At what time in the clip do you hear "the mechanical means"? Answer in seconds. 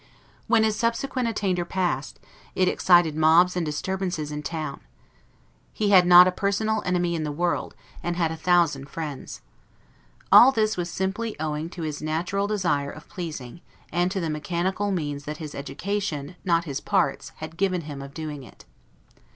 14.19-15.25